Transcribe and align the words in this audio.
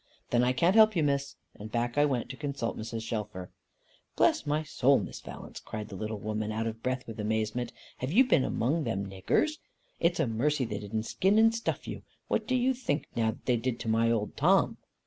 "Then 0.31 0.43
I 0.43 0.51
cant 0.51 0.73
help 0.75 0.95
you, 0.95 1.03
Miss." 1.03 1.35
And 1.59 1.71
back 1.71 1.95
I 1.95 2.05
went 2.05 2.27
to 2.31 2.35
consult 2.35 2.75
Mrs. 2.75 3.03
Shelfer. 3.03 3.51
"Bless 4.15 4.47
my 4.47 4.63
soul, 4.63 4.97
Miss 4.97 5.19
Valence," 5.19 5.59
cried 5.59 5.89
the 5.89 5.95
little 5.95 6.17
woman, 6.17 6.51
out 6.51 6.65
of 6.65 6.81
breath 6.81 7.05
with 7.05 7.19
amazement, 7.19 7.71
"have 7.99 8.11
you 8.11 8.23
been 8.25 8.43
among 8.43 8.83
them 8.83 9.05
niggers? 9.07 9.59
It's 9.99 10.19
a 10.19 10.25
mercy 10.25 10.65
they 10.65 10.79
didn't 10.79 11.03
skin 11.03 11.37
and 11.37 11.53
stuff 11.53 11.87
you. 11.87 12.01
What 12.29 12.47
do 12.47 12.55
you 12.55 12.73
think 12.73 13.09
now 13.15 13.37
they 13.45 13.57
did 13.57 13.79
to 13.81 13.87
my 13.89 14.09
old 14.09 14.35
Tom?" 14.35 14.77